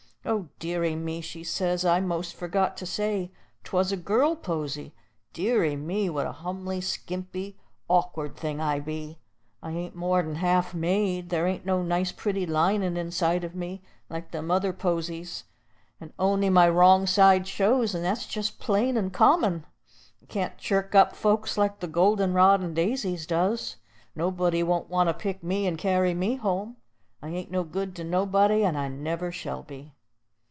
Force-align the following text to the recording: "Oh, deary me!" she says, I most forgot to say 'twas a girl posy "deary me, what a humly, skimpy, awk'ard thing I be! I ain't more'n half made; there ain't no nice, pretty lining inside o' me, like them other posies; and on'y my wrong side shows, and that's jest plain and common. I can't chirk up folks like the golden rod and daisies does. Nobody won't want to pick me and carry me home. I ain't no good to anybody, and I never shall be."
"Oh, 0.23 0.49
deary 0.59 0.95
me!" 0.95 1.19
she 1.19 1.43
says, 1.43 1.83
I 1.83 1.99
most 1.99 2.35
forgot 2.35 2.77
to 2.77 2.85
say 2.85 3.31
'twas 3.63 3.91
a 3.91 3.97
girl 3.97 4.35
posy 4.35 4.93
"deary 5.33 5.75
me, 5.75 6.11
what 6.11 6.27
a 6.27 6.31
humly, 6.31 6.79
skimpy, 6.79 7.57
awk'ard 7.89 8.35
thing 8.37 8.61
I 8.61 8.79
be! 8.81 9.17
I 9.63 9.71
ain't 9.71 9.95
more'n 9.95 10.35
half 10.35 10.75
made; 10.75 11.31
there 11.31 11.47
ain't 11.47 11.65
no 11.65 11.81
nice, 11.81 12.11
pretty 12.11 12.45
lining 12.45 12.97
inside 12.97 13.43
o' 13.43 13.49
me, 13.55 13.81
like 14.11 14.29
them 14.29 14.51
other 14.51 14.71
posies; 14.71 15.45
and 15.99 16.13
on'y 16.19 16.51
my 16.51 16.69
wrong 16.69 17.07
side 17.07 17.47
shows, 17.47 17.95
and 17.95 18.05
that's 18.05 18.27
jest 18.27 18.59
plain 18.59 18.97
and 18.97 19.11
common. 19.11 19.65
I 20.21 20.27
can't 20.27 20.55
chirk 20.59 20.93
up 20.93 21.15
folks 21.15 21.57
like 21.57 21.79
the 21.79 21.87
golden 21.87 22.35
rod 22.35 22.61
and 22.61 22.75
daisies 22.75 23.25
does. 23.25 23.77
Nobody 24.15 24.61
won't 24.61 24.87
want 24.87 25.09
to 25.09 25.15
pick 25.15 25.41
me 25.43 25.65
and 25.65 25.79
carry 25.79 26.13
me 26.13 26.35
home. 26.35 26.77
I 27.23 27.29
ain't 27.29 27.49
no 27.49 27.63
good 27.63 27.95
to 27.95 28.03
anybody, 28.03 28.63
and 28.63 28.77
I 28.77 28.87
never 28.87 29.31
shall 29.31 29.63
be." 29.63 29.95